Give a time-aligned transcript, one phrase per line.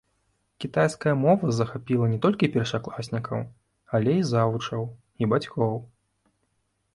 [0.63, 3.45] Кітайская мова захапіла не толькі першакласнікаў,
[3.99, 4.81] але і завучаў,
[5.25, 5.79] і бацькоў.